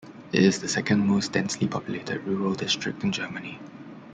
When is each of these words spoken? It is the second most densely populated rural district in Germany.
It 0.33 0.41
is 0.43 0.59
the 0.61 0.67
second 0.67 1.05
most 1.07 1.31
densely 1.31 1.67
populated 1.67 2.23
rural 2.25 2.55
district 2.55 3.03
in 3.03 3.11
Germany. 3.11 3.59